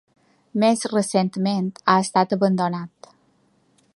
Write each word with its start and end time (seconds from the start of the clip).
Més 0.63 0.79
recentment 0.93 1.69
ha 1.95 1.99
estat 2.07 2.35
abandonat. 2.39 3.13